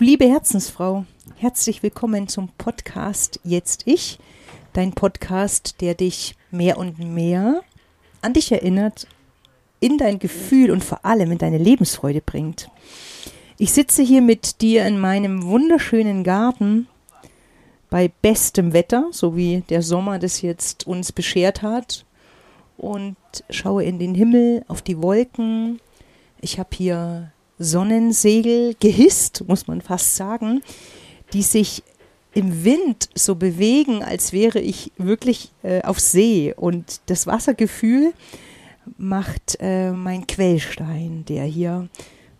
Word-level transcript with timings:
Du 0.00 0.06
liebe 0.06 0.26
Herzensfrau, 0.26 1.04
herzlich 1.36 1.82
willkommen 1.82 2.26
zum 2.26 2.48
Podcast 2.56 3.38
Jetzt 3.44 3.82
Ich, 3.84 4.18
dein 4.72 4.94
Podcast, 4.94 5.82
der 5.82 5.92
dich 5.94 6.36
mehr 6.50 6.78
und 6.78 6.98
mehr 6.98 7.60
an 8.22 8.32
dich 8.32 8.50
erinnert, 8.50 9.06
in 9.78 9.98
dein 9.98 10.18
Gefühl 10.18 10.70
und 10.70 10.82
vor 10.82 11.04
allem 11.04 11.32
in 11.32 11.36
deine 11.36 11.58
Lebensfreude 11.58 12.22
bringt. 12.22 12.70
Ich 13.58 13.72
sitze 13.72 14.02
hier 14.02 14.22
mit 14.22 14.62
dir 14.62 14.86
in 14.86 14.98
meinem 14.98 15.44
wunderschönen 15.44 16.24
Garten 16.24 16.86
bei 17.90 18.10
bestem 18.22 18.72
Wetter, 18.72 19.08
so 19.10 19.36
wie 19.36 19.64
der 19.68 19.82
Sommer 19.82 20.18
das 20.18 20.40
jetzt 20.40 20.86
uns 20.86 21.12
beschert 21.12 21.60
hat, 21.60 22.06
und 22.78 23.16
schaue 23.50 23.84
in 23.84 23.98
den 23.98 24.14
Himmel, 24.14 24.64
auf 24.66 24.80
die 24.80 25.02
Wolken. 25.02 25.78
Ich 26.40 26.58
habe 26.58 26.70
hier 26.74 27.32
Sonnensegel 27.60 28.74
gehisst, 28.80 29.44
muss 29.46 29.68
man 29.68 29.82
fast 29.82 30.16
sagen, 30.16 30.62
die 31.34 31.42
sich 31.42 31.82
im 32.32 32.64
Wind 32.64 33.10
so 33.14 33.34
bewegen, 33.34 34.02
als 34.02 34.32
wäre 34.32 34.60
ich 34.60 34.92
wirklich 34.96 35.50
äh, 35.62 35.82
auf 35.82 36.00
See. 36.00 36.54
Und 36.56 37.00
das 37.06 37.26
Wassergefühl 37.26 38.14
macht 38.96 39.58
äh, 39.60 39.92
mein 39.92 40.26
Quellstein, 40.26 41.24
der 41.28 41.44
hier 41.44 41.88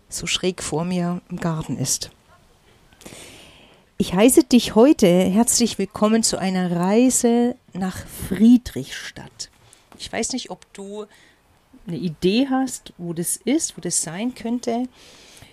so 0.09 0.27
schräg 0.27 0.63
vor 0.63 0.85
mir 0.85 1.21
im 1.29 1.39
Garten 1.39 1.77
ist. 1.77 2.11
Ich 3.99 4.15
heiße 4.15 4.45
dich 4.45 4.75
heute 4.75 5.07
herzlich 5.07 5.79
willkommen 5.79 6.23
zu 6.23 6.39
einer 6.39 6.75
Reise 6.75 7.57
nach 7.75 7.99
Friedrichstadt. 8.29 9.51
Ich 9.99 10.11
weiß 10.11 10.33
nicht, 10.33 10.51
ob 10.51 10.73
du 10.73 11.05
eine 11.87 11.97
Idee 11.97 12.49
hast, 12.49 12.93
wo 12.99 13.13
das 13.13 13.37
ist, 13.37 13.77
wo 13.77 13.81
das 13.81 14.03
sein 14.03 14.35
könnte. 14.35 14.89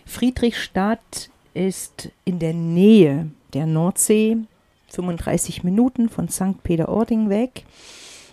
Friedrichstadt 0.06 1.30
ist 1.54 2.10
in 2.26 2.40
der 2.40 2.54
Nähe 2.54 3.30
der 3.54 3.66
Nordsee, 3.66 4.38
35 4.90 5.64
Minuten 5.64 6.10
von 6.10 6.30
St. 6.30 6.64
Peter-Ording 6.64 7.30
weg. 7.30 7.66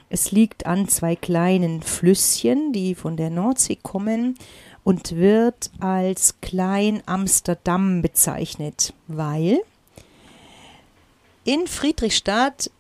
Es 0.09 0.31
liegt 0.31 0.67
an 0.67 0.89
zwei 0.89 1.17
kleinen 1.17 1.83
Flüsschen, 1.83 2.73
die 2.73 2.95
von 2.95 3.17
der 3.17 3.31
Nordsee 3.31 3.79
kommen 3.83 4.37
und 4.85 5.17
wird 5.17 5.71
als 5.81 6.41
Klein 6.41 7.03
Amsterdam 7.07 8.03
bezeichnet, 8.03 8.93
weil 9.09 9.61
in 11.45 11.67
Friedrichstadt 11.67 12.71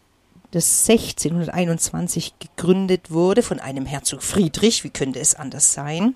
das 0.55 0.89
1621 0.89 2.35
gegründet 2.39 3.11
wurde 3.11 3.43
von 3.43 3.59
einem 3.59 3.87
Herzog 3.87 4.23
Friedrich, 4.23 4.85
wie 4.85 4.91
könnte 4.91 5.19
es 5.19 5.35
anders 5.35 5.73
sein? 5.73 6.15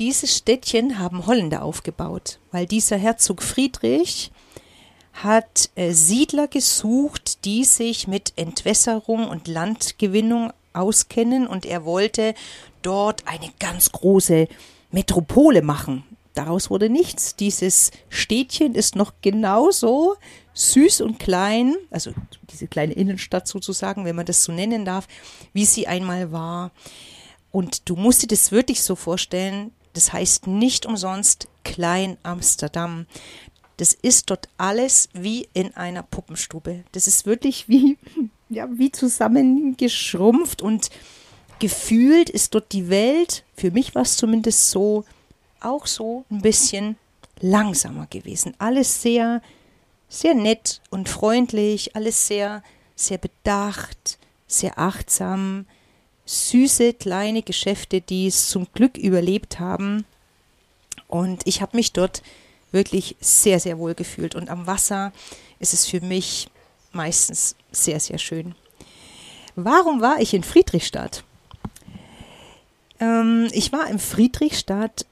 Dieses 0.00 0.36
Städtchen 0.36 0.98
haben 0.98 1.26
Holländer 1.26 1.62
aufgebaut, 1.62 2.40
weil 2.50 2.66
dieser 2.66 2.96
Herzog 2.96 3.42
Friedrich 3.42 4.32
hat 5.12 5.70
äh, 5.76 5.92
Siedler 5.92 6.48
gesucht, 6.48 7.44
die 7.44 7.64
sich 7.64 8.08
mit 8.08 8.32
Entwässerung 8.34 9.28
und 9.28 9.46
Landgewinnung 9.46 10.52
auskennen 10.72 11.46
und 11.46 11.66
er 11.66 11.84
wollte 11.84 12.34
dort 12.82 13.28
eine 13.28 13.50
ganz 13.60 13.92
große 13.92 14.48
Metropole 14.90 15.62
machen. 15.62 16.02
Daraus 16.34 16.68
wurde 16.68 16.90
nichts. 16.90 17.36
Dieses 17.36 17.92
Städtchen 18.10 18.74
ist 18.74 18.96
noch 18.96 19.14
genauso 19.22 20.16
süß 20.56 21.02
und 21.02 21.18
klein, 21.18 21.76
also 21.90 22.12
diese 22.50 22.66
kleine 22.66 22.94
Innenstadt 22.94 23.46
sozusagen, 23.46 24.04
wenn 24.04 24.16
man 24.16 24.26
das 24.26 24.42
so 24.42 24.52
nennen 24.52 24.84
darf, 24.84 25.06
wie 25.52 25.66
sie 25.66 25.86
einmal 25.86 26.32
war. 26.32 26.72
Und 27.52 27.88
du 27.88 27.94
musst 27.94 28.22
dir 28.22 28.26
das 28.26 28.52
wirklich 28.52 28.82
so 28.82 28.96
vorstellen, 28.96 29.70
das 29.92 30.12
heißt 30.12 30.46
nicht 30.46 30.86
umsonst 30.86 31.48
Klein 31.62 32.16
Amsterdam. 32.22 33.06
Das 33.76 33.92
ist 33.92 34.30
dort 34.30 34.48
alles 34.56 35.10
wie 35.12 35.48
in 35.52 35.74
einer 35.76 36.02
Puppenstube. 36.02 36.84
Das 36.92 37.06
ist 37.06 37.26
wirklich 37.26 37.68
wie, 37.68 37.98
ja, 38.48 38.66
wie 38.72 38.90
zusammengeschrumpft 38.90 40.62
und 40.62 40.88
gefühlt 41.58 42.30
ist 42.30 42.54
dort 42.54 42.72
die 42.72 42.88
Welt, 42.88 43.44
für 43.54 43.70
mich 43.70 43.94
war 43.94 44.02
es 44.02 44.16
zumindest 44.16 44.70
so, 44.70 45.04
auch 45.60 45.86
so 45.86 46.24
ein 46.30 46.40
bisschen 46.40 46.96
langsamer 47.40 48.06
gewesen. 48.06 48.54
Alles 48.58 49.02
sehr, 49.02 49.42
sehr 50.08 50.34
nett 50.34 50.80
und 50.90 51.08
freundlich, 51.08 51.96
alles 51.96 52.26
sehr, 52.26 52.62
sehr 52.94 53.18
bedacht, 53.18 54.18
sehr 54.46 54.78
achtsam, 54.78 55.66
süße 56.24 56.94
kleine 56.94 57.42
Geschäfte, 57.42 58.00
die 58.00 58.26
es 58.26 58.48
zum 58.48 58.66
Glück 58.72 58.96
überlebt 58.96 59.60
haben. 59.60 60.04
Und 61.08 61.46
ich 61.46 61.62
habe 61.62 61.76
mich 61.76 61.92
dort 61.92 62.22
wirklich 62.72 63.16
sehr, 63.20 63.60
sehr 63.60 63.78
wohl 63.78 63.94
gefühlt. 63.94 64.34
Und 64.34 64.48
am 64.48 64.66
Wasser 64.66 65.12
ist 65.58 65.72
es 65.72 65.86
für 65.86 66.00
mich 66.00 66.48
meistens 66.92 67.56
sehr, 67.70 68.00
sehr 68.00 68.18
schön. 68.18 68.54
Warum 69.54 70.00
war 70.00 70.20
ich 70.20 70.34
in 70.34 70.42
Friedrichstadt? 70.42 71.24
Ähm, 73.00 73.48
ich 73.52 73.72
war 73.72 73.88
in 73.88 73.98
Friedrichstadt, 73.98 75.06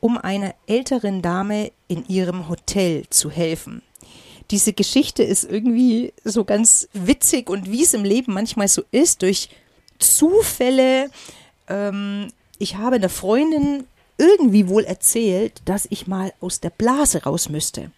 um 0.00 0.18
einer 0.18 0.54
älteren 0.66 1.22
Dame 1.22 1.72
in 1.88 2.06
ihrem 2.08 2.48
Hotel 2.48 3.04
zu 3.08 3.30
helfen. 3.30 3.82
Diese 4.50 4.72
Geschichte 4.72 5.22
ist 5.22 5.44
irgendwie 5.44 6.12
so 6.24 6.44
ganz 6.44 6.88
witzig 6.92 7.48
und 7.48 7.70
wie 7.70 7.82
es 7.82 7.94
im 7.94 8.04
Leben 8.04 8.34
manchmal 8.34 8.68
so 8.68 8.82
ist, 8.90 9.22
durch 9.22 9.48
Zufälle. 9.98 11.10
Ähm, 11.68 12.28
ich 12.58 12.76
habe 12.76 12.96
einer 12.96 13.08
Freundin 13.08 13.84
irgendwie 14.18 14.68
wohl 14.68 14.84
erzählt, 14.84 15.62
dass 15.64 15.86
ich 15.90 16.06
mal 16.06 16.32
aus 16.40 16.60
der 16.60 16.70
Blase 16.70 17.24
raus 17.24 17.48
müsste. 17.48 17.90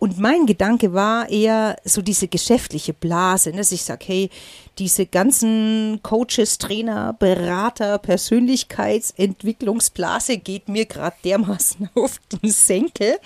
Und 0.00 0.18
mein 0.18 0.44
Gedanke 0.46 0.92
war 0.94 1.28
eher 1.28 1.76
so 1.84 2.00
diese 2.00 2.26
geschäftliche 2.26 2.94
Blase, 2.94 3.50
ne? 3.50 3.58
dass 3.58 3.70
ich 3.70 3.82
sage, 3.82 4.06
hey, 4.06 4.30
diese 4.78 5.04
ganzen 5.04 6.00
Coaches, 6.02 6.56
Trainer, 6.56 7.12
Berater, 7.12 7.98
Persönlichkeitsentwicklungsblase 7.98 10.38
geht 10.38 10.70
mir 10.70 10.86
gerade 10.86 11.16
dermaßen 11.22 11.90
auf 11.94 12.18
den 12.32 12.50
Senkel. 12.50 13.18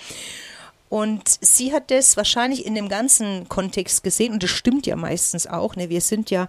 Und 0.89 1.23
sie 1.41 1.73
hat 1.73 1.91
das 1.91 2.15
wahrscheinlich 2.15 2.65
in 2.65 2.75
dem 2.75 2.89
ganzen 2.89 3.49
Kontext 3.49 4.03
gesehen 4.03 4.33
und 4.33 4.43
das 4.43 4.51
stimmt 4.51 4.85
ja 4.85 4.95
meistens 4.95 5.47
auch. 5.47 5.75
Ne? 5.75 5.89
Wir 5.89 6.01
sind 6.01 6.29
ja 6.29 6.47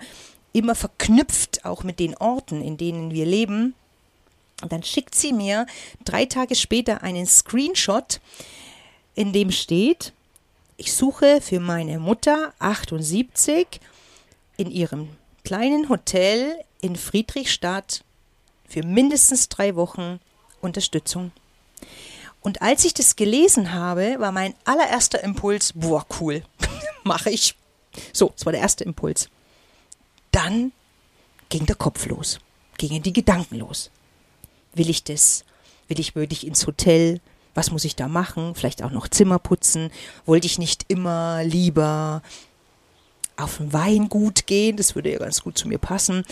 immer 0.52 0.74
verknüpft 0.74 1.64
auch 1.64 1.82
mit 1.82 1.98
den 1.98 2.16
Orten, 2.16 2.62
in 2.62 2.76
denen 2.76 3.12
wir 3.12 3.26
leben. 3.26 3.74
Und 4.62 4.72
dann 4.72 4.82
schickt 4.82 5.14
sie 5.14 5.32
mir 5.32 5.66
drei 6.04 6.24
Tage 6.24 6.54
später 6.54 7.02
einen 7.02 7.26
Screenshot, 7.26 8.20
in 9.14 9.32
dem 9.32 9.50
steht, 9.50 10.12
ich 10.78 10.92
suche 10.92 11.40
für 11.40 11.58
meine 11.58 11.98
Mutter 11.98 12.52
78 12.58 13.80
in 14.58 14.70
ihrem 14.70 15.08
kleinen 15.42 15.88
Hotel 15.88 16.54
in 16.82 16.96
Friedrichstadt 16.96 18.04
für 18.68 18.82
mindestens 18.82 19.48
drei 19.48 19.74
Wochen 19.74 20.20
Unterstützung. 20.60 21.32
Und 22.46 22.62
als 22.62 22.84
ich 22.84 22.94
das 22.94 23.16
gelesen 23.16 23.72
habe, 23.72 24.20
war 24.20 24.30
mein 24.30 24.54
allererster 24.64 25.20
Impuls, 25.24 25.72
boah, 25.74 26.06
cool, 26.20 26.44
mache 27.02 27.28
ich. 27.28 27.56
So, 28.12 28.30
das 28.36 28.46
war 28.46 28.52
der 28.52 28.60
erste 28.60 28.84
Impuls. 28.84 29.28
Dann 30.30 30.70
ging 31.48 31.66
der 31.66 31.74
Kopf 31.74 32.06
los, 32.06 32.38
gingen 32.78 33.02
die 33.02 33.12
Gedanken 33.12 33.56
los. 33.56 33.90
Will 34.74 34.88
ich 34.88 35.02
das? 35.02 35.44
Will 35.88 35.98
ich 35.98 36.14
wirklich 36.14 36.46
ins 36.46 36.68
Hotel? 36.68 37.20
Was 37.54 37.72
muss 37.72 37.84
ich 37.84 37.96
da 37.96 38.06
machen? 38.06 38.54
Vielleicht 38.54 38.84
auch 38.84 38.92
noch 38.92 39.08
Zimmer 39.08 39.40
putzen? 39.40 39.90
Wollte 40.24 40.46
ich 40.46 40.56
nicht 40.56 40.84
immer 40.86 41.42
lieber 41.42 42.22
auf 43.36 43.58
ein 43.58 43.72
Weingut 43.72 44.46
gehen? 44.46 44.76
Das 44.76 44.94
würde 44.94 45.10
ja 45.10 45.18
ganz 45.18 45.42
gut 45.42 45.58
zu 45.58 45.66
mir 45.66 45.78
passen. 45.78 46.24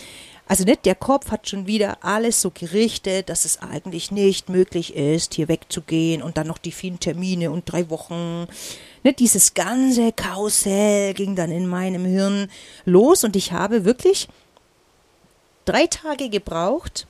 Also 0.47 0.65
nicht, 0.65 0.85
der 0.85 0.95
Kopf 0.95 1.31
hat 1.31 1.49
schon 1.49 1.67
wieder 1.67 2.05
alles 2.05 2.43
so 2.43 2.51
gerichtet, 2.51 3.31
dass 3.31 3.45
es 3.47 3.63
eigentlich 3.63 4.11
nicht 4.11 4.51
möglich 4.51 4.95
ist, 4.95 5.35
hier 5.35 5.49
wegzugehen 5.49 6.23
und 6.23 6.37
dann 6.37 6.47
noch 6.47 6.59
die 6.59 6.73
vielen 6.73 7.01
Termine 7.01 7.51
und 7.51 7.65
drei 7.65 7.89
Wochen. 7.89 8.47
Nicht 9.03 9.21
dieses 9.21 9.55
ganze 9.55 10.13
Karussell 10.13 11.15
ging 11.15 11.35
dann 11.35 11.51
in 11.51 11.67
meinem 11.67 12.05
Hirn 12.05 12.51
los 12.85 13.25
und 13.25 13.37
ich 13.37 13.53
habe 13.53 13.85
wirklich 13.85 14.29
drei 15.65 15.87
Tage 15.87 16.29
gebraucht, 16.29 17.07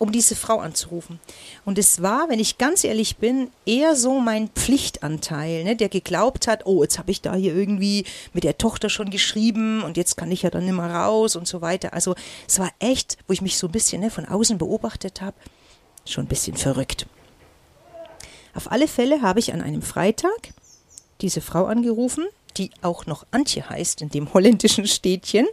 um 0.00 0.12
diese 0.12 0.34
Frau 0.34 0.60
anzurufen. 0.60 1.20
Und 1.66 1.76
es 1.76 2.00
war, 2.00 2.30
wenn 2.30 2.40
ich 2.40 2.56
ganz 2.56 2.84
ehrlich 2.84 3.18
bin, 3.18 3.50
eher 3.66 3.94
so 3.94 4.18
mein 4.18 4.48
Pflichtanteil, 4.48 5.62
ne, 5.62 5.76
der 5.76 5.90
geglaubt 5.90 6.48
hat, 6.48 6.64
oh, 6.64 6.82
jetzt 6.82 6.98
habe 6.98 7.10
ich 7.10 7.20
da 7.20 7.34
hier 7.34 7.54
irgendwie 7.54 8.06
mit 8.32 8.42
der 8.44 8.56
Tochter 8.56 8.88
schon 8.88 9.10
geschrieben 9.10 9.82
und 9.82 9.98
jetzt 9.98 10.16
kann 10.16 10.32
ich 10.32 10.40
ja 10.40 10.48
dann 10.48 10.64
nicht 10.64 10.74
mehr 10.74 10.90
raus 10.90 11.36
und 11.36 11.46
so 11.46 11.60
weiter. 11.60 11.92
Also 11.92 12.14
es 12.48 12.58
war 12.58 12.70
echt, 12.78 13.18
wo 13.28 13.34
ich 13.34 13.42
mich 13.42 13.58
so 13.58 13.68
ein 13.68 13.72
bisschen 13.72 14.00
ne, 14.00 14.10
von 14.10 14.24
außen 14.24 14.56
beobachtet 14.56 15.20
habe, 15.20 15.36
schon 16.06 16.24
ein 16.24 16.28
bisschen 16.28 16.56
verrückt. 16.56 17.06
Auf 18.54 18.72
alle 18.72 18.88
Fälle 18.88 19.20
habe 19.20 19.38
ich 19.38 19.52
an 19.52 19.60
einem 19.60 19.82
Freitag 19.82 20.54
diese 21.20 21.42
Frau 21.42 21.66
angerufen, 21.66 22.26
die 22.56 22.70
auch 22.80 23.04
noch 23.04 23.26
Antje 23.32 23.68
heißt 23.68 24.00
in 24.00 24.08
dem 24.08 24.32
holländischen 24.32 24.86
Städtchen. 24.86 25.46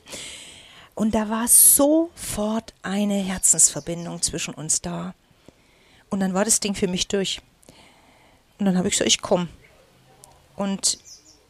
Und 0.97 1.13
da 1.13 1.29
war 1.29 1.47
sofort 1.47 2.73
eine 2.81 3.19
Herzensverbindung 3.19 4.23
zwischen 4.23 4.55
uns 4.55 4.81
da. 4.81 5.13
Und 6.09 6.21
dann 6.21 6.33
war 6.33 6.44
das 6.44 6.59
Ding 6.59 6.73
für 6.73 6.88
mich 6.88 7.07
durch. 7.07 7.39
Und 8.57 8.65
dann 8.65 8.75
habe 8.79 8.88
ich 8.88 8.95
gesagt, 8.95 9.07
ich 9.07 9.21
komme. 9.21 9.47
Und 10.55 10.97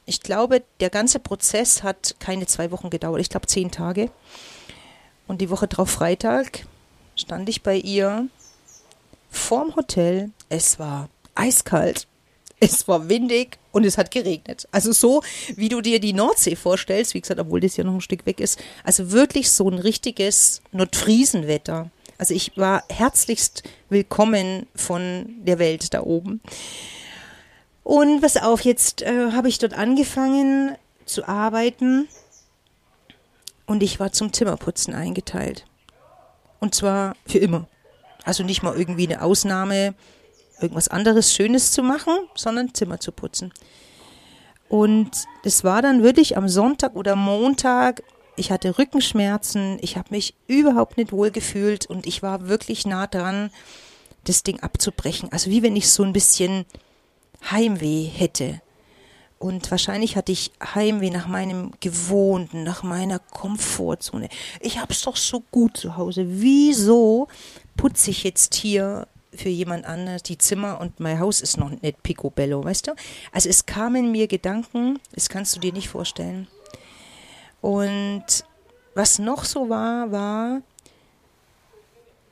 ich 0.06 0.20
glaube, 0.20 0.64
der 0.82 0.90
ganze 0.90 1.20
Prozess 1.20 1.82
hat 1.82 2.18
keine 2.20 2.46
zwei 2.46 2.72
Wochen 2.72 2.90
gedauert. 2.90 3.22
Ich 3.22 3.30
glaube, 3.30 3.48
zehn 3.48 3.72
Tage. 3.72 4.12
Und 5.28 5.40
die 5.40 5.50
Woche 5.50 5.70
drauf 5.70 5.92
Freitag 5.92 6.68
stand 7.16 7.48
ich 7.48 7.64
bei 7.64 7.78
ihr 7.78 8.28
vorm 9.30 9.78
Hotel. 9.78 10.30
Es 10.50 10.78
war 10.78 11.08
eiskalt. 11.36 12.06
Es 12.60 12.88
war 12.88 13.08
windig 13.08 13.60
und 13.72 13.86
es 13.86 13.98
hat 13.98 14.10
geregnet. 14.10 14.68
Also 14.72 14.92
so, 14.92 15.22
wie 15.56 15.70
du 15.70 15.82
dir 15.82 16.00
die 16.00 16.14
Nordsee 16.14 16.56
vorstellst, 16.56 17.14
wie 17.14 17.22
gesagt, 17.22 17.40
obwohl 17.40 17.60
das 17.60 17.78
ja 17.78 17.84
noch 17.84 17.94
ein 17.94 18.02
Stück 18.02 18.26
weg 18.26 18.40
ist. 18.40 18.60
Also 18.84 19.12
wirklich 19.12 19.52
so 19.52 19.70
ein 19.70 19.78
richtiges 19.78 20.62
Nordfriesenwetter. 20.72 21.92
Also 22.18 22.34
ich 22.34 22.58
war 22.58 22.84
herzlichst 22.90 23.62
willkommen 23.90 24.66
von 24.74 25.36
der 25.46 25.60
Welt 25.60 25.94
da 25.94 26.02
oben. 26.02 26.42
Und 27.84 28.24
was 28.24 28.38
auf, 28.38 28.62
jetzt 28.62 29.04
äh, 29.04 29.32
habe 29.32 29.50
ich 29.50 29.60
dort 29.60 29.76
angefangen 29.76 30.76
zu 31.06 31.28
arbeiten 31.28 32.08
und 33.68 33.84
ich 33.84 34.00
war 34.00 34.12
zum 34.12 34.34
Zimmerputzen 34.34 34.96
eingeteilt. 34.96 35.66
Und 36.60 36.74
zwar 36.74 37.16
für 37.28 37.38
immer. 37.38 37.68
Also 38.24 38.44
nicht 38.44 38.64
mal 38.64 38.78
irgendwie 38.78 39.08
eine 39.08 39.22
Ausnahme, 39.22 39.94
irgendwas 40.62 40.88
anderes 40.88 41.34
Schönes 41.34 41.72
zu 41.72 41.84
machen, 41.84 42.14
sondern 42.36 42.74
Zimmer 42.74 43.00
zu 43.00 43.12
putzen. 43.12 43.54
Und 44.70 45.26
das 45.44 45.64
war 45.64 45.82
dann 45.82 46.04
wirklich 46.04 46.38
am 46.38 46.50
Sonntag 46.50 46.96
oder 46.96 47.16
Montag. 47.16 48.04
Ich 48.36 48.52
hatte 48.52 48.78
Rückenschmerzen, 48.78 49.78
ich 49.82 49.98
habe 49.98 50.10
mich 50.12 50.36
überhaupt 50.48 50.98
nicht 50.98 51.12
wohl 51.12 51.32
gefühlt 51.32 51.86
und 51.86 52.06
ich 52.06 52.22
war 52.22 52.48
wirklich 52.48 52.86
nah 52.86 53.08
dran, 53.08 53.50
das 54.26 54.44
Ding 54.44 54.60
abzubrechen. 54.60 55.32
Also 55.32 55.50
wie 55.50 55.64
wenn 55.64 55.76
ich 55.76 55.90
so 55.90 56.04
ein 56.04 56.14
bisschen 56.14 56.66
Heimweh 57.50 58.04
hätte. 58.04 58.62
Und 59.40 59.70
wahrscheinlich 59.70 60.16
hatte 60.16 60.32
ich 60.32 60.52
Heimweh 60.74 61.12
nach 61.12 61.28
meinem 61.28 61.72
Gewohnten, 61.80 62.64
nach 62.64 62.82
meiner 62.82 63.20
Komfortzone. 63.20 64.30
Ich 64.60 64.80
hab's 64.80 65.02
doch 65.02 65.16
so 65.16 65.44
gut 65.52 65.78
zu 65.78 65.96
Hause. 65.96 66.26
Wieso 66.28 67.28
putze 67.76 68.10
ich 68.12 68.24
jetzt 68.24 68.56
hier 68.56 69.08
für 69.38 69.50
jemand 69.50 69.86
anderes 69.86 70.24
die 70.24 70.38
Zimmer 70.38 70.82
und 70.82 71.00
mein 71.00 71.20
Haus 71.20 71.42
ist 71.42 71.58
noch 71.58 71.70
nicht 71.70 72.04
picobello, 72.04 72.64
weißt 72.64 72.88
du? 72.88 72.96
Also 73.32 73.50
es 73.50 73.66
kamen 73.66 74.12
mir 74.12 74.28
Gedanken, 74.28 75.00
das 75.14 75.30
kannst 75.30 75.56
du 75.56 75.60
dir 75.60 75.74
nicht 75.74 75.90
vorstellen. 75.90 76.48
Und 77.62 78.26
was 78.94 79.20
noch 79.20 79.46
so 79.46 79.70
war, 79.70 80.12
war, 80.12 80.62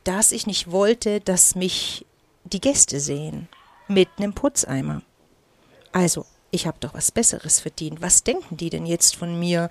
dass 0.03 0.31
ich 0.31 0.47
nicht 0.47 0.71
wollte, 0.71 1.19
dass 1.19 1.55
mich 1.55 2.05
die 2.43 2.61
Gäste 2.61 2.99
sehen 2.99 3.47
mit 3.87 4.07
einem 4.17 4.33
Putzeimer. 4.33 5.01
Also, 5.91 6.25
ich 6.51 6.67
habe 6.67 6.77
doch 6.79 6.93
was 6.93 7.11
Besseres 7.11 7.59
verdient. 7.59 8.01
Was 8.01 8.23
denken 8.23 8.57
die 8.57 8.69
denn 8.69 8.85
jetzt 8.85 9.15
von 9.15 9.39
mir? 9.39 9.69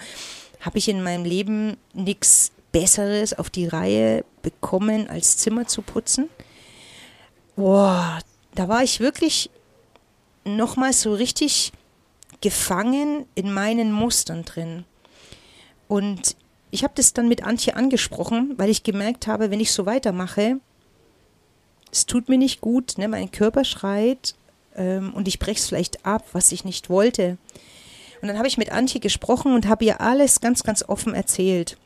Habe 0.61 0.79
ich 0.79 0.89
in 0.89 1.03
meinem 1.03 1.25
Leben 1.25 1.77
nichts 1.93 2.53
Besseres 2.73 3.33
auf 3.39 3.51
die 3.51 3.67
Reihe 3.67 4.25
bekommen, 4.43 5.09
als 5.09 5.37
Zimmer 5.37 5.67
zu 5.67 5.83
putzen? 5.83 6.29
Boah, 7.57 8.19
da 8.55 8.69
war 8.69 8.83
ich 8.83 9.01
wirklich 9.01 9.51
nochmal 10.45 10.93
so 10.93 11.15
richtig 11.15 11.73
gefangen 12.41 13.27
in 13.35 13.53
meinen 13.53 13.93
Mustern 13.93 14.45
drin. 14.45 14.85
Und 15.89 16.37
ich 16.71 16.83
habe 16.83 16.95
das 16.97 17.13
dann 17.13 17.29
mit 17.29 17.45
Antje 17.45 17.77
angesprochen, 17.77 18.55
weil 18.57 18.71
ich 18.71 18.83
gemerkt 18.83 19.27
habe, 19.27 19.51
wenn 19.51 19.61
ich 19.61 19.73
so 19.73 19.87
weitermache, 19.87 20.59
es 21.93 22.07
tut 22.07 22.29
mir 22.29 22.39
nicht 22.39 22.61
gut, 22.61 22.99
ne? 22.99 23.07
mein 23.07 23.31
Körper 23.31 23.65
schreit 23.65 24.35
ähm, 24.75 25.15
und 25.15 25.29
ich 25.29 25.39
breche 25.39 25.61
es 25.61 25.69
vielleicht 25.69 26.05
ab, 26.05 26.25
was 26.33 26.51
ich 26.51 26.65
nicht 26.65 26.91
wollte. 26.91 27.39
Und 28.21 28.29
dann 28.29 28.39
habe 28.39 28.49
ich 28.49 28.59
mit 28.59 28.73
Antje 28.73 29.01
gesprochen 29.01 29.55
und 29.55 29.69
habe 29.69 29.85
ihr 29.85 30.01
alles 30.01 30.41
ganz, 30.41 30.65
ganz 30.65 30.83
offen 30.83 31.15
erzählt, 31.15 31.77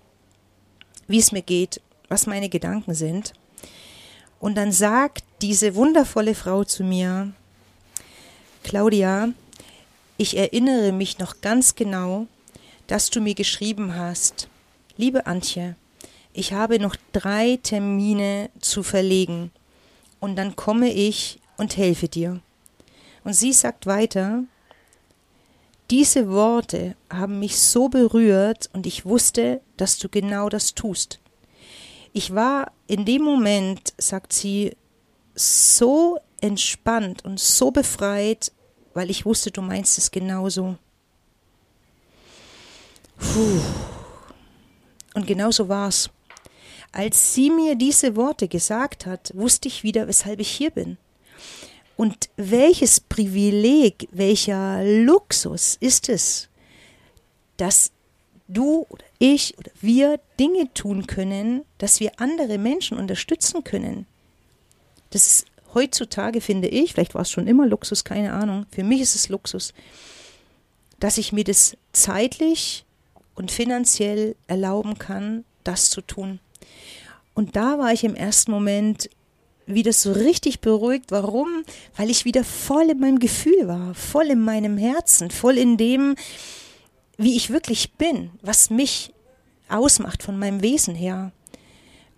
wie 1.07 1.19
es 1.19 1.33
mir 1.33 1.43
geht, 1.43 1.83
was 2.09 2.27
meine 2.27 2.49
Gedanken 2.49 2.95
sind. 2.95 3.35
Und 4.41 4.57
dann 4.57 4.73
sagt 4.73 5.25
diese 5.41 5.75
wundervolle 5.75 6.35
Frau 6.35 6.65
zu 6.65 6.83
mir, 6.83 7.33
Claudia, 8.65 9.31
ich 10.17 10.37
erinnere 10.37 10.93
mich 10.93 11.19
noch 11.19 11.41
ganz 11.41 11.75
genau, 11.75 12.27
dass 12.89 13.11
du 13.11 13.21
mir 13.21 13.35
geschrieben 13.35 13.95
hast, 13.95 14.49
liebe 14.97 15.27
Antje, 15.27 15.77
ich 16.33 16.53
habe 16.53 16.79
noch 16.79 16.97
drei 17.13 17.59
Termine 17.63 18.51
zu 18.61 18.83
verlegen 18.83 19.51
und 20.21 20.37
dann 20.37 20.57
komme 20.57 20.93
ich 20.93 21.39
und 21.57 21.77
helfe 21.77 22.09
dir. 22.09 22.41
Und 23.25 23.35
sie 23.35 23.53
sagt 23.53 23.87
weiter, 23.87 24.45
diese 25.91 26.29
Worte 26.31 26.97
haben 27.11 27.39
mich 27.39 27.59
so 27.59 27.89
berührt 27.89 28.69
und 28.73 28.87
ich 28.87 29.07
wusste, 29.07 29.61
dass 29.77 29.99
du 29.99 30.09
genau 30.09 30.49
das 30.49 30.75
tust. 30.75 31.21
Ich 32.13 32.35
war 32.35 32.73
in 32.89 33.05
dem 33.05 33.23
Moment, 33.23 33.95
sagt 33.99 34.33
sie, 34.33 34.77
so 35.39 36.19
entspannt 36.41 37.25
und 37.25 37.41
so 37.41 37.71
befreit, 37.71 38.53
weil 38.95 39.11
ich 39.11 39.25
wusste, 39.25 39.51
du 39.51 39.63
meinst 39.63 39.99
es 39.99 40.11
genauso. 40.11 40.77
Puh. 43.19 43.61
Und 45.15 45.27
genauso 45.27 45.69
war's. 45.69 46.11
Als 46.93 47.35
sie 47.35 47.51
mir 47.51 47.75
diese 47.75 48.17
Worte 48.17 48.49
gesagt 48.49 49.07
hat, 49.07 49.33
wusste 49.35 49.69
ich 49.69 49.83
wieder, 49.83 50.09
weshalb 50.09 50.41
ich 50.41 50.51
hier 50.51 50.71
bin. 50.71 50.97
Und 51.97 52.31
welches 52.37 53.01
Privileg, 53.01 54.09
welcher 54.13 54.83
Luxus 54.85 55.77
ist 55.81 56.09
es, 56.09 56.49
dass 57.57 57.91
du 58.47 58.87
oder 58.89 59.05
ich 59.19 59.59
oder 59.59 59.71
wir 59.81 60.21
Dinge 60.39 60.73
tun 60.75 61.07
können, 61.07 61.65
dass 61.79 62.01
wir 62.01 62.13
andere 62.21 62.57
Menschen 62.57 62.99
unterstützen 62.99 63.65
können. 63.65 64.07
Das 65.11 65.27
ist 65.27 65.47
heutzutage, 65.75 66.41
finde 66.41 66.69
ich, 66.69 66.93
vielleicht 66.93 67.15
war 67.15 67.23
es 67.23 67.31
schon 67.31 67.47
immer 67.47 67.67
Luxus, 67.67 68.05
keine 68.05 68.33
Ahnung, 68.33 68.67
für 68.71 68.85
mich 68.85 69.01
ist 69.01 69.15
es 69.15 69.29
Luxus, 69.29 69.75
dass 70.99 71.19
ich 71.19 71.33
mir 71.33 71.45
das 71.45 71.77
zeitlich 71.93 72.85
und 73.35 73.51
finanziell 73.53 74.35
erlauben 74.47 74.99
kann, 74.99 75.45
das 75.65 75.91
zu 75.91 76.01
tun. 76.01 76.41
Und 77.35 77.55
da 77.55 77.79
war 77.79 77.93
ich 77.93 78.03
im 78.03 78.17
ersten 78.17 78.51
Moment 78.51 79.11
wieder 79.67 79.93
so 79.93 80.13
richtig 80.13 80.61
beruhigt. 80.61 81.11
Warum? 81.11 81.63
Weil 81.97 82.11
ich 82.11 82.25
wieder 82.25 82.43
voll 82.43 82.91
in 82.91 82.99
meinem 82.99 83.19
Gefühl 83.19 83.69
war, 83.69 83.95
voll 83.95 84.27
in 84.27 84.41
meinem 84.41 84.77
Herzen, 84.77 85.31
voll 85.31 85.59
in 85.59 85.77
dem, 85.77 86.17
wie 87.17 87.37
ich 87.37 87.51
wirklich 87.51 87.93
bin, 87.93 88.31
was 88.43 88.71
mich 88.71 89.13
ausmacht 89.69 90.23
von 90.23 90.39
meinem 90.39 90.63
Wesen 90.63 90.95
her. 90.95 91.33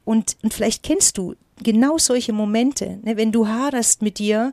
Und, 0.04 0.36
und 0.42 0.54
vielleicht 0.54 0.82
kennst 0.82 1.18
du 1.18 1.34
genau 1.62 1.98
solche 1.98 2.32
Momente, 2.32 2.98
ne, 3.02 3.16
wenn 3.16 3.32
du 3.32 3.46
haderst 3.46 4.02
mit 4.02 4.18
dir, 4.18 4.52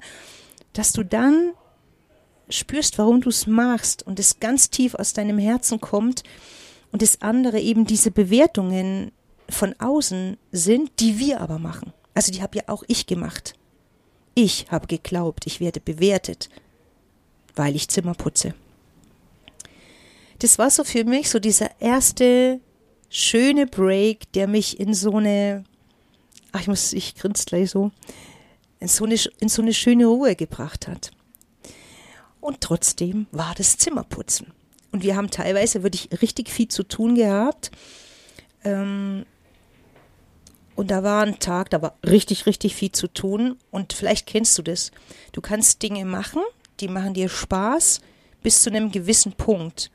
dass 0.73 0.93
du 0.93 1.03
dann 1.03 1.53
spürst, 2.49 2.97
warum 2.97 3.21
du 3.21 3.29
es 3.29 3.47
machst 3.47 4.05
und 4.05 4.19
es 4.19 4.39
ganz 4.39 4.69
tief 4.69 4.95
aus 4.95 5.13
deinem 5.13 5.37
Herzen 5.37 5.81
kommt 5.81 6.23
und 6.91 7.01
das 7.01 7.21
andere 7.21 7.59
eben 7.59 7.85
diese 7.85 8.11
Bewertungen 8.11 9.11
von 9.49 9.75
außen 9.79 10.37
sind, 10.51 10.91
die 10.99 11.19
wir 11.19 11.41
aber 11.41 11.59
machen. 11.59 11.93
Also 12.13 12.31
die 12.31 12.41
habe 12.41 12.57
ja 12.57 12.63
auch 12.67 12.83
ich 12.87 13.05
gemacht. 13.05 13.53
Ich 14.33 14.67
habe 14.69 14.87
geglaubt, 14.87 15.47
ich 15.47 15.59
werde 15.59 15.79
bewertet, 15.79 16.49
weil 17.55 17.75
ich 17.75 17.89
Zimmer 17.89 18.13
putze. 18.13 18.53
Das 20.39 20.59
war 20.59 20.69
so 20.69 20.83
für 20.83 21.03
mich 21.03 21.29
so 21.29 21.39
dieser 21.39 21.69
erste 21.81 22.59
schöne 23.09 23.65
Break, 23.65 24.31
der 24.33 24.47
mich 24.47 24.79
in 24.79 24.93
so 24.93 25.15
eine, 25.15 25.63
ach 26.51 26.61
ich 26.61 26.67
muss, 26.67 26.93
ich 26.93 27.15
grinse 27.15 27.45
gleich 27.45 27.71
so, 27.71 27.91
in 28.79 28.87
so 28.87 29.05
eine, 29.05 29.15
in 29.39 29.49
so 29.49 29.61
eine 29.61 29.73
schöne 29.73 30.05
Ruhe 30.05 30.35
gebracht 30.35 30.87
hat. 30.87 31.11
Und 32.39 32.61
trotzdem 32.61 33.27
war 33.31 33.53
das 33.55 33.77
Zimmerputzen. 33.77 34.53
Und 34.91 35.03
wir 35.03 35.15
haben 35.15 35.29
teilweise 35.29 35.83
wirklich 35.83 36.09
richtig 36.21 36.49
viel 36.49 36.67
zu 36.67 36.83
tun 36.83 37.15
gehabt. 37.15 37.71
Ähm, 38.63 39.25
und 40.75 40.91
da 40.91 41.03
war 41.03 41.23
ein 41.23 41.39
Tag, 41.39 41.71
da 41.71 41.81
war 41.81 41.97
richtig, 42.05 42.45
richtig 42.45 42.75
viel 42.75 42.91
zu 42.91 43.07
tun. 43.07 43.57
Und 43.71 43.93
vielleicht 43.93 44.27
kennst 44.27 44.57
du 44.57 44.61
das. 44.61 44.91
Du 45.31 45.41
kannst 45.41 45.81
Dinge 45.81 46.05
machen, 46.05 46.41
die 46.79 46.87
machen 46.87 47.13
dir 47.13 47.29
Spaß 47.29 48.01
bis 48.43 48.61
zu 48.61 48.69
einem 48.69 48.91
gewissen 48.91 49.33
Punkt. 49.33 49.91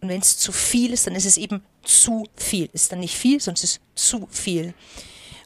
Und 0.00 0.08
wenn 0.08 0.20
es 0.20 0.38
zu 0.38 0.52
viel 0.52 0.92
ist, 0.92 1.06
dann 1.06 1.14
ist 1.14 1.26
es 1.26 1.36
eben 1.36 1.62
zu 1.82 2.24
viel. 2.36 2.70
Ist 2.72 2.92
dann 2.92 3.00
nicht 3.00 3.16
viel, 3.16 3.36
es 3.36 3.46
ist 3.46 3.80
zu 3.94 4.26
viel. 4.30 4.72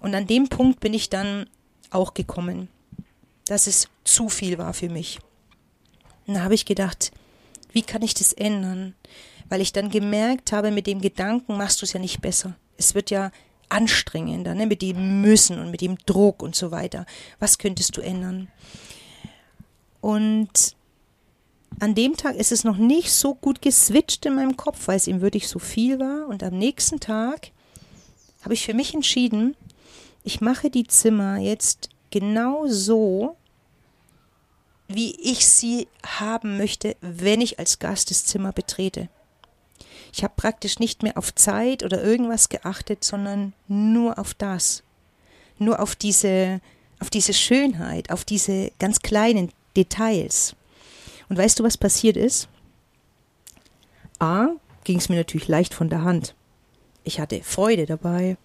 Und 0.05 0.15
an 0.15 0.27
dem 0.27 0.51
Punkt 0.51 0.81
bin 0.81 0.93
ich 0.93 1.09
dann 1.09 1.47
auch 1.89 2.13
gekommen, 2.13 2.69
dass 3.47 3.67
es 3.67 3.89
zu 4.05 4.29
viel 4.29 4.59
war 4.59 4.75
für 4.75 4.91
mich. 4.91 5.19
Und 6.27 6.35
da 6.35 6.43
habe 6.43 6.53
ich 6.53 6.67
gedacht, 6.67 7.11
wie 7.73 7.81
kann 7.81 8.03
ich 8.03 8.13
das 8.13 8.35
ändern? 8.35 8.95
Weil 9.49 9.63
ich 9.63 9.73
dann 9.73 9.89
gemerkt 9.89 10.53
habe, 10.53 10.71
mit 10.73 10.87
dem 10.87 11.01
Gedanken 11.01 11.57
machst 11.57 11.81
du 11.81 11.87
es 11.87 11.95
ja 11.95 12.01
nicht 12.01 12.21
besser. 12.21 12.55
Es 12.77 12.95
wird 12.95 13.09
ja 13.09 13.33
anstrengender, 13.71 14.55
ne, 14.55 14.67
mit 14.67 14.83
dem 14.83 15.23
Müssen 15.23 15.59
und 15.59 15.71
mit 15.71 15.81
dem 15.81 15.97
Druck 16.05 16.43
und 16.43 16.55
so 16.55 16.71
weiter. 16.71 17.07
Was 17.39 17.57
könntest 17.57 17.97
du 17.97 18.03
ändern? 18.03 18.49
Und 20.03 20.77
an 21.81 21.95
dem 21.95 22.15
Tag 22.19 22.37
ist 22.37 22.53
es 22.53 22.63
noch 22.63 22.77
nicht 22.77 23.11
so 23.11 23.35
gut 23.35 23.63
geswitcht 23.63 24.27
in 24.27 24.35
meinem 24.35 24.59
Kopf, 24.59 24.87
weil 24.87 24.99
es 24.99 25.07
ihm 25.07 25.23
wirklich 25.23 25.49
so 25.49 25.59
viel 25.59 25.99
war. 25.99 26.29
Und 26.29 26.43
am 26.43 26.59
nächsten 26.59 27.01
Tag 27.01 27.53
habe 28.43 28.53
ich 28.53 28.67
für 28.67 28.75
mich 28.75 28.93
entschieden, 28.93 29.57
ich 30.25 30.41
mache 30.41 30.71
die 30.71 30.87
Zimmer 30.87 31.39
jetzt 31.39 31.91
genau 32.11 32.67
so, 32.67 33.37
wie 34.89 35.15
ich 35.21 35.47
sie 35.47 35.87
haben 36.05 36.57
möchte, 36.57 36.97
wenn 37.01 37.41
ich 37.41 37.59
als 37.59 37.79
Gast 37.79 38.11
das 38.11 38.25
Zimmer 38.25 38.53
betrete. 38.53 39.09
Ich 40.13 40.25
habe 40.25 40.35
praktisch 40.37 40.79
nicht 40.79 41.03
mehr 41.03 41.19
auf 41.19 41.35
Zeit 41.35 41.83
oder 41.83 42.03
irgendwas 42.03 42.49
geachtet, 42.49 43.05
sondern 43.05 43.53
nur 43.69 44.19
auf 44.19 44.33
das. 44.35 44.83
Nur 45.59 45.81
auf 45.81 45.95
diese, 45.95 46.61
auf 47.01 47.11
diese 47.11 47.35
Schönheit, 47.35 48.11
auf 48.11 48.25
diese 48.25 48.73
ganz 48.79 49.01
kleinen 49.01 49.53
Details. 49.77 50.57
Und 51.29 51.37
weißt 51.37 51.59
du, 51.59 51.65
was 51.65 51.77
passiert 51.77 52.17
ist? 52.17 52.49
A, 54.21 54.49
ging 54.85 54.99
es 54.99 55.09
mir 55.09 55.17
natürlich 55.17 55.49
leicht 55.49 55.75
von 55.75 55.89
der 55.89 56.03
Hand. 56.03 56.35
Ich 57.03 57.21
hatte 57.21 57.43
Freude 57.43 57.87
dabei. 57.87 58.37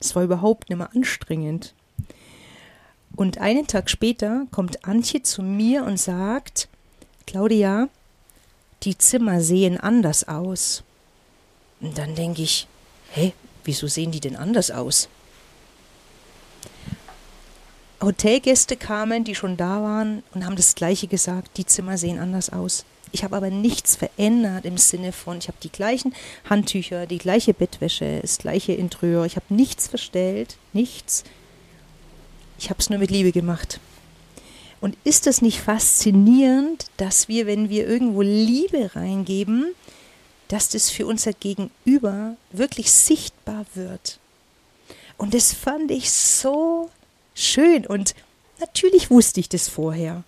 Es 0.00 0.16
war 0.16 0.24
überhaupt 0.24 0.70
nicht 0.70 0.78
mehr 0.78 0.90
anstrengend. 0.94 1.74
Und 3.16 3.38
einen 3.38 3.66
Tag 3.66 3.90
später 3.90 4.46
kommt 4.50 4.84
Antje 4.86 5.22
zu 5.22 5.42
mir 5.42 5.84
und 5.84 5.98
sagt, 5.98 6.68
Claudia, 7.26 7.88
die 8.82 8.96
Zimmer 8.96 9.42
sehen 9.42 9.78
anders 9.78 10.26
aus. 10.26 10.82
Und 11.80 11.98
dann 11.98 12.14
denke 12.14 12.42
ich, 12.42 12.66
hä, 13.12 13.32
wieso 13.64 13.86
sehen 13.86 14.10
die 14.10 14.20
denn 14.20 14.36
anders 14.36 14.70
aus? 14.70 15.08
Hotelgäste 18.02 18.76
kamen, 18.76 19.24
die 19.24 19.34
schon 19.34 19.58
da 19.58 19.82
waren 19.82 20.22
und 20.32 20.46
haben 20.46 20.56
das 20.56 20.74
gleiche 20.74 21.06
gesagt, 21.06 21.58
die 21.58 21.66
Zimmer 21.66 21.98
sehen 21.98 22.18
anders 22.18 22.50
aus. 22.50 22.86
Ich 23.12 23.24
habe 23.24 23.36
aber 23.36 23.50
nichts 23.50 23.96
verändert 23.96 24.64
im 24.64 24.78
Sinne 24.78 25.12
von, 25.12 25.38
ich 25.38 25.48
habe 25.48 25.58
die 25.62 25.72
gleichen 25.72 26.14
Handtücher, 26.48 27.06
die 27.06 27.18
gleiche 27.18 27.54
Bettwäsche, 27.54 28.20
das 28.22 28.38
gleiche 28.38 28.72
Interieur, 28.72 29.24
ich 29.24 29.36
habe 29.36 29.46
nichts 29.48 29.88
verstellt, 29.88 30.56
nichts. 30.72 31.24
Ich 32.58 32.70
habe 32.70 32.78
es 32.78 32.90
nur 32.90 32.98
mit 32.98 33.10
Liebe 33.10 33.32
gemacht. 33.32 33.80
Und 34.80 34.96
ist 35.04 35.26
das 35.26 35.42
nicht 35.42 35.60
faszinierend, 35.60 36.86
dass 36.96 37.28
wir, 37.28 37.46
wenn 37.46 37.68
wir 37.68 37.86
irgendwo 37.86 38.22
Liebe 38.22 38.94
reingeben, 38.94 39.74
dass 40.48 40.68
das 40.68 40.90
für 40.90 41.06
unser 41.06 41.32
Gegenüber 41.32 42.36
wirklich 42.52 42.90
sichtbar 42.90 43.66
wird? 43.74 44.18
Und 45.18 45.34
das 45.34 45.52
fand 45.52 45.90
ich 45.90 46.10
so 46.10 46.90
schön. 47.34 47.86
Und 47.86 48.14
natürlich 48.58 49.10
wusste 49.10 49.40
ich 49.40 49.48
das 49.48 49.68
vorher. 49.68 50.22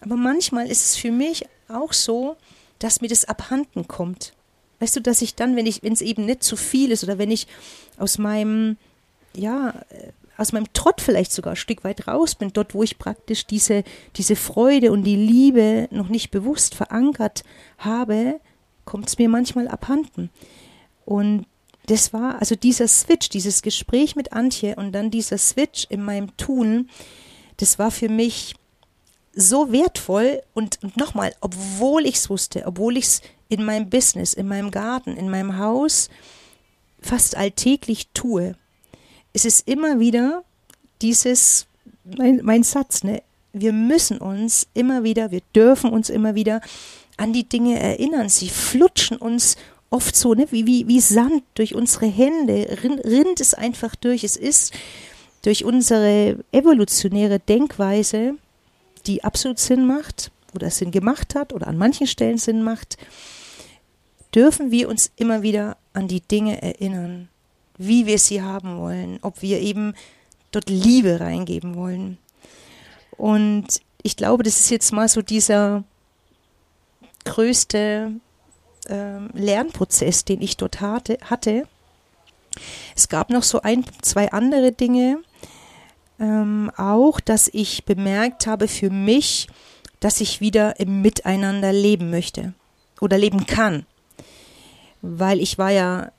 Aber 0.00 0.16
manchmal 0.16 0.70
ist 0.70 0.84
es 0.84 0.96
für 0.96 1.10
mich 1.10 1.46
auch 1.68 1.92
so, 1.92 2.36
dass 2.78 3.00
mir 3.00 3.08
das 3.08 3.24
abhanden 3.24 3.88
kommt. 3.88 4.32
Weißt 4.80 4.96
du, 4.96 5.00
dass 5.00 5.22
ich 5.22 5.34
dann, 5.34 5.56
wenn 5.56 5.66
ich, 5.66 5.82
wenn 5.82 5.92
es 5.92 6.00
eben 6.00 6.26
nicht 6.26 6.42
zu 6.42 6.56
viel 6.56 6.90
ist 6.90 7.04
oder 7.04 7.18
wenn 7.18 7.30
ich 7.30 7.46
aus 7.96 8.18
meinem, 8.18 8.76
ja, 9.34 9.70
äh, 9.90 10.12
aus 10.36 10.52
meinem 10.52 10.72
Trott 10.72 11.00
vielleicht 11.00 11.32
sogar 11.32 11.52
ein 11.52 11.56
Stück 11.56 11.84
weit 11.84 12.08
raus 12.08 12.34
bin, 12.34 12.52
dort, 12.52 12.74
wo 12.74 12.82
ich 12.82 12.98
praktisch 12.98 13.46
diese, 13.46 13.84
diese 14.16 14.36
Freude 14.36 14.90
und 14.90 15.04
die 15.04 15.16
Liebe 15.16 15.88
noch 15.90 16.08
nicht 16.08 16.30
bewusst 16.30 16.74
verankert 16.74 17.44
habe, 17.78 18.40
kommt 18.84 19.08
es 19.08 19.18
mir 19.18 19.28
manchmal 19.28 19.68
abhanden. 19.68 20.30
Und 21.04 21.46
das 21.86 22.12
war 22.12 22.40
also 22.40 22.54
dieser 22.56 22.88
Switch, 22.88 23.28
dieses 23.28 23.62
Gespräch 23.62 24.16
mit 24.16 24.32
Antje 24.32 24.76
und 24.76 24.92
dann 24.92 25.10
dieser 25.10 25.38
Switch 25.38 25.86
in 25.88 26.02
meinem 26.02 26.36
Tun, 26.36 26.88
das 27.58 27.78
war 27.78 27.90
für 27.90 28.08
mich 28.08 28.54
so 29.34 29.72
wertvoll 29.72 30.42
und, 30.54 30.78
und 30.82 30.96
nochmal, 30.96 31.34
obwohl 31.40 32.06
ich 32.06 32.16
es 32.16 32.30
wusste, 32.30 32.64
obwohl 32.66 32.96
ich 32.96 33.04
es 33.04 33.22
in 33.48 33.64
meinem 33.64 33.90
Business, 33.90 34.34
in 34.34 34.48
meinem 34.48 34.70
Garten, 34.70 35.16
in 35.16 35.30
meinem 35.30 35.58
Haus 35.58 36.08
fast 37.00 37.36
alltäglich 37.36 38.08
tue, 38.14 38.56
ist 39.32 39.44
es 39.44 39.60
immer 39.60 39.98
wieder 39.98 40.44
dieses, 41.02 41.66
mein, 42.04 42.40
mein 42.42 42.62
Satz, 42.62 43.04
ne? 43.04 43.22
Wir 43.56 43.72
müssen 43.72 44.18
uns 44.18 44.66
immer 44.74 45.04
wieder, 45.04 45.30
wir 45.30 45.42
dürfen 45.54 45.90
uns 45.90 46.10
immer 46.10 46.34
wieder 46.34 46.60
an 47.16 47.32
die 47.32 47.48
Dinge 47.48 47.78
erinnern. 47.78 48.28
Sie 48.28 48.48
flutschen 48.48 49.16
uns 49.16 49.56
oft 49.90 50.16
so, 50.16 50.34
ne, 50.34 50.48
wie, 50.50 50.66
wie, 50.66 50.88
wie 50.88 51.00
Sand 51.00 51.44
durch 51.54 51.76
unsere 51.76 52.06
Hände, 52.06 52.78
rinnt 52.82 53.40
es 53.40 53.54
einfach 53.54 53.94
durch. 53.94 54.24
Es 54.24 54.36
ist 54.36 54.74
durch 55.42 55.64
unsere 55.64 56.38
evolutionäre 56.50 57.38
Denkweise, 57.38 58.34
die 59.06 59.24
absolut 59.24 59.58
Sinn 59.58 59.86
macht 59.86 60.30
oder 60.54 60.70
Sinn 60.70 60.90
gemacht 60.90 61.34
hat 61.34 61.52
oder 61.52 61.66
an 61.66 61.78
manchen 61.78 62.06
Stellen 62.06 62.38
Sinn 62.38 62.62
macht, 62.62 62.96
dürfen 64.34 64.70
wir 64.70 64.88
uns 64.88 65.10
immer 65.16 65.42
wieder 65.42 65.76
an 65.92 66.08
die 66.08 66.20
Dinge 66.20 66.60
erinnern, 66.62 67.28
wie 67.78 68.06
wir 68.06 68.18
sie 68.18 68.42
haben 68.42 68.78
wollen, 68.78 69.18
ob 69.22 69.42
wir 69.42 69.60
eben 69.60 69.94
dort 70.50 70.68
Liebe 70.68 71.20
reingeben 71.20 71.74
wollen. 71.74 72.18
Und 73.16 73.80
ich 74.02 74.16
glaube, 74.16 74.42
das 74.42 74.60
ist 74.60 74.70
jetzt 74.70 74.92
mal 74.92 75.08
so 75.08 75.22
dieser 75.22 75.84
größte 77.24 78.12
ähm, 78.88 79.30
Lernprozess, 79.32 80.24
den 80.24 80.42
ich 80.42 80.56
dort 80.56 80.80
hatte. 80.80 81.66
Es 82.94 83.08
gab 83.08 83.30
noch 83.30 83.42
so 83.42 83.62
ein, 83.62 83.84
zwei 84.02 84.30
andere 84.32 84.72
Dinge. 84.72 85.22
Ähm, 86.20 86.70
auch, 86.76 87.20
dass 87.20 87.48
ich 87.52 87.84
bemerkt 87.84 88.46
habe 88.46 88.68
für 88.68 88.90
mich, 88.90 89.48
dass 90.00 90.20
ich 90.20 90.40
wieder 90.40 90.78
im 90.78 91.02
Miteinander 91.02 91.72
leben 91.72 92.10
möchte 92.10 92.54
oder 93.00 93.18
leben 93.18 93.46
kann. 93.46 93.86
Weil 95.02 95.40
ich 95.40 95.58
war 95.58 95.70
ja 95.70 96.12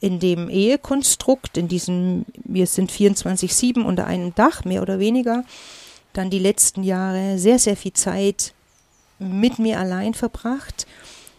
in 0.00 0.20
dem 0.20 0.48
Ehekonstrukt, 0.48 1.56
in 1.56 1.68
diesem, 1.68 2.26
wir 2.44 2.66
sind 2.66 2.92
24-7 2.92 3.82
unter 3.82 4.06
einem 4.06 4.34
Dach, 4.34 4.64
mehr 4.64 4.82
oder 4.82 4.98
weniger, 4.98 5.44
dann 6.12 6.30
die 6.30 6.38
letzten 6.38 6.82
Jahre 6.82 7.38
sehr, 7.38 7.58
sehr 7.58 7.76
viel 7.76 7.92
Zeit 7.92 8.52
mit 9.18 9.58
mir 9.58 9.80
allein 9.80 10.14
verbracht 10.14 10.86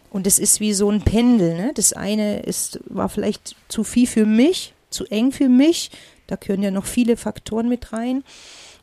und 0.09 0.25
es 0.25 0.39
ist 0.39 0.59
wie 0.59 0.73
so 0.73 0.89
ein 0.89 1.01
Pendel. 1.01 1.55
Ne? 1.55 1.71
Das 1.75 1.93
eine 1.93 2.39
ist, 2.39 2.79
war 2.85 3.09
vielleicht 3.09 3.55
zu 3.67 3.83
viel 3.83 4.07
für 4.07 4.25
mich, 4.25 4.73
zu 4.89 5.05
eng 5.05 5.31
für 5.31 5.49
mich. 5.49 5.91
Da 6.27 6.35
gehören 6.35 6.63
ja 6.63 6.71
noch 6.71 6.85
viele 6.85 7.17
Faktoren 7.17 7.69
mit 7.69 7.93
rein. 7.93 8.23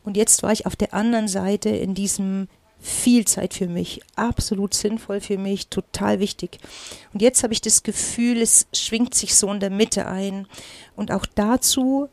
Und 0.03 0.17
jetzt 0.17 0.43
war 0.43 0.53
ich 0.53 0.67
auf 0.67 0.77
der 0.77 0.95
anderen 0.95 1.29
Seite 1.29 1.71
in 1.71 1.95
diesem 1.95 2.49
viel 2.81 3.25
Zeit 3.25 3.55
für 3.55 3.67
mich, 3.67 4.03
absolut 4.15 4.75
sinnvoll 4.75 5.21
für 5.21 5.39
mich, 5.39 5.69
total 5.69 6.21
wichtig. 6.21 6.59
Und 7.15 7.23
jetzt 7.23 7.43
habe 7.43 7.55
ich 7.55 7.63
das 7.63 7.83
Gefühl, 7.83 8.43
es 8.43 8.67
schwingt 8.75 9.15
sich 9.15 9.35
so 9.35 9.51
in 9.51 9.61
der 9.61 9.71
Mitte 9.71 10.07
ein. 10.07 10.47
Und 10.95 11.11
auch 11.11 11.25
dazu 11.25 12.11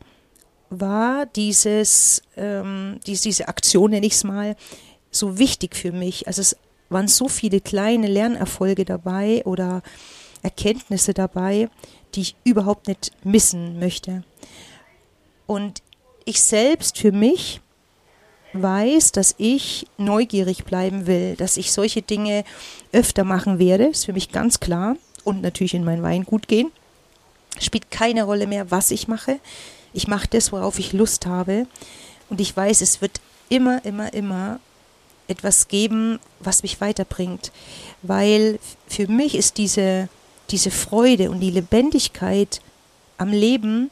war 0.70 1.26
dieses, 1.26 2.22
ähm, 2.38 3.00
diese, 3.06 3.24
diese 3.24 3.48
Aktion, 3.48 3.90
nenne 3.90 4.06
ich 4.06 4.14
es 4.14 4.24
mal, 4.24 4.56
so 5.10 5.38
wichtig 5.38 5.76
für 5.76 5.92
mich. 5.92 6.26
Also 6.26 6.40
es 6.40 6.56
waren 6.88 7.08
so 7.08 7.28
viele 7.28 7.60
kleine 7.60 8.06
Lernerfolge 8.06 8.86
dabei 8.86 9.42
oder 9.44 9.82
Erkenntnisse 10.42 11.12
dabei, 11.12 11.68
die 12.14 12.22
ich 12.22 12.36
überhaupt 12.44 12.88
nicht 12.88 13.12
missen 13.24 13.78
möchte. 13.78 14.24
Und 15.46 15.82
ich 16.24 16.42
selbst 16.42 16.98
für 16.98 17.12
mich 17.12 17.60
weiß, 18.52 19.12
dass 19.12 19.34
ich 19.38 19.86
neugierig 19.96 20.64
bleiben 20.64 21.06
will, 21.06 21.36
dass 21.36 21.56
ich 21.56 21.72
solche 21.72 22.02
Dinge 22.02 22.44
öfter 22.92 23.24
machen 23.24 23.58
werde, 23.58 23.86
ist 23.86 24.04
für 24.04 24.12
mich 24.12 24.30
ganz 24.30 24.60
klar. 24.60 24.96
Und 25.24 25.40
natürlich 25.40 25.74
in 25.74 25.84
mein 25.84 26.02
Weingut 26.02 26.48
gehen. 26.48 26.72
Spielt 27.60 27.90
keine 27.90 28.24
Rolle 28.24 28.46
mehr, 28.46 28.70
was 28.70 28.90
ich 28.90 29.08
mache. 29.08 29.38
Ich 29.92 30.08
mache 30.08 30.26
das, 30.28 30.52
worauf 30.52 30.78
ich 30.78 30.92
Lust 30.92 31.26
habe. 31.26 31.66
Und 32.28 32.40
ich 32.40 32.56
weiß, 32.56 32.80
es 32.80 33.00
wird 33.00 33.20
immer, 33.48 33.84
immer, 33.84 34.12
immer 34.12 34.58
etwas 35.28 35.68
geben, 35.68 36.18
was 36.40 36.62
mich 36.62 36.80
weiterbringt. 36.80 37.52
Weil 38.02 38.58
für 38.88 39.06
mich 39.06 39.34
ist 39.36 39.58
diese, 39.58 40.08
diese 40.50 40.70
Freude 40.70 41.30
und 41.30 41.40
die 41.40 41.50
Lebendigkeit 41.50 42.60
am 43.18 43.28
Leben, 43.28 43.90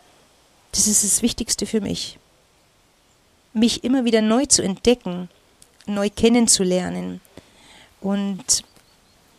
das 0.72 0.86
ist 0.86 1.04
das 1.04 1.22
Wichtigste 1.22 1.66
für 1.66 1.80
mich. 1.80 2.18
Mich 3.52 3.84
immer 3.84 4.04
wieder 4.04 4.22
neu 4.22 4.46
zu 4.46 4.62
entdecken, 4.62 5.28
neu 5.86 6.10
kennenzulernen. 6.10 7.20
Und 8.00 8.64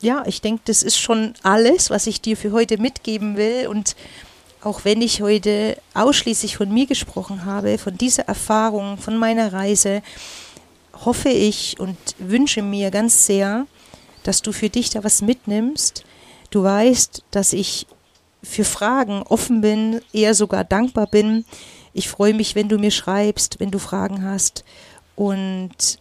ja, 0.01 0.23
ich 0.25 0.41
denke, 0.41 0.63
das 0.65 0.83
ist 0.83 0.97
schon 0.97 1.33
alles, 1.43 1.89
was 1.89 2.07
ich 2.07 2.21
dir 2.21 2.35
für 2.35 2.51
heute 2.51 2.77
mitgeben 2.77 3.37
will. 3.37 3.67
Und 3.67 3.95
auch 4.61 4.83
wenn 4.83 5.01
ich 5.01 5.21
heute 5.21 5.77
ausschließlich 5.93 6.57
von 6.57 6.71
mir 6.73 6.85
gesprochen 6.85 7.45
habe, 7.45 7.77
von 7.77 7.97
dieser 7.97 8.23
Erfahrung, 8.23 8.97
von 8.97 9.17
meiner 9.17 9.53
Reise, 9.53 10.01
hoffe 11.05 11.29
ich 11.29 11.79
und 11.79 11.97
wünsche 12.19 12.61
mir 12.61 12.91
ganz 12.91 13.25
sehr, 13.25 13.65
dass 14.23 14.41
du 14.41 14.51
für 14.51 14.69
dich 14.69 14.89
da 14.89 15.03
was 15.03 15.21
mitnimmst. 15.21 16.03
Du 16.51 16.63
weißt, 16.63 17.23
dass 17.31 17.53
ich 17.53 17.87
für 18.43 18.65
Fragen 18.65 19.23
offen 19.23 19.61
bin, 19.61 20.01
eher 20.13 20.33
sogar 20.33 20.63
dankbar 20.63 21.07
bin. 21.07 21.45
Ich 21.93 22.09
freue 22.09 22.33
mich, 22.33 22.55
wenn 22.55 22.69
du 22.69 22.77
mir 22.77 22.91
schreibst, 22.91 23.59
wenn 23.59 23.71
du 23.71 23.79
Fragen 23.79 24.23
hast. 24.23 24.63
Und 25.15 25.99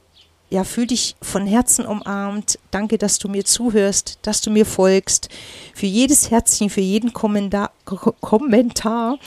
ja, 0.51 0.65
fühl 0.65 0.87
dich 0.87 1.17
von 1.23 1.47
Herzen 1.47 1.87
umarmt. 1.87 2.59
Danke, 2.71 2.99
dass 2.99 3.19
du 3.19 3.29
mir 3.29 3.45
zuhörst, 3.45 4.19
dass 4.23 4.41
du 4.41 4.51
mir 4.51 4.67
folgst. 4.67 5.29
Für 5.75 5.87
jedes 5.87 6.31
Herzchen, 6.31 6.71
für 6.71 6.81
jeden 6.81 7.13
Kommentar, 7.13 7.73
Kommentar 7.85 9.19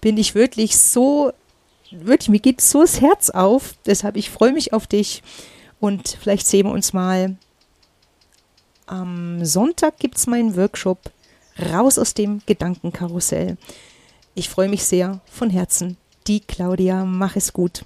bin 0.00 0.16
ich 0.16 0.34
wirklich 0.34 0.76
so, 0.76 1.32
wirklich, 1.90 2.30
mir 2.30 2.40
geht 2.40 2.60
so 2.60 2.80
das 2.80 3.00
Herz 3.00 3.30
auf. 3.30 3.74
Deshalb, 3.86 4.16
ich 4.16 4.30
freue 4.30 4.52
mich 4.52 4.72
auf 4.72 4.86
dich 4.86 5.22
und 5.78 6.16
vielleicht 6.20 6.46
sehen 6.46 6.66
wir 6.66 6.72
uns 6.72 6.92
mal. 6.92 7.36
Am 8.86 9.44
Sonntag 9.44 9.98
gibt 9.98 10.16
es 10.16 10.26
meinen 10.26 10.56
Workshop 10.56 10.98
Raus 11.58 11.98
aus 11.98 12.14
dem 12.14 12.40
Gedankenkarussell. 12.46 13.56
Ich 14.34 14.48
freue 14.48 14.68
mich 14.68 14.84
sehr 14.84 15.20
von 15.26 15.50
Herzen. 15.50 15.96
Die 16.26 16.40
Claudia, 16.40 17.04
mach 17.04 17.36
es 17.36 17.52
gut. 17.52 17.84